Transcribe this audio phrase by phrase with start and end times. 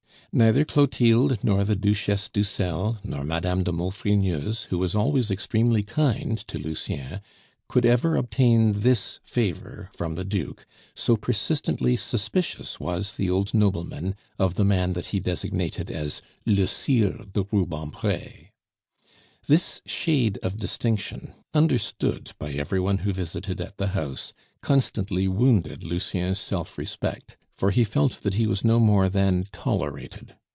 [0.33, 6.37] Neither Clotilde, nor the Duchesse d'Uxelles, nor Madame de Maufrigneuse, who was always extremely kind
[6.47, 7.19] to Lucien,
[7.67, 14.15] could ever obtain this favor from the Duke, so persistently suspicious was the old nobleman
[14.39, 18.51] of the man that he designated as "le Sire de Rubempre."
[19.47, 24.31] This shade of distinction, understood by every one who visited at the house,
[24.61, 30.33] constantly wounded Lucien's self respect, for he felt that he was no more than tolerated.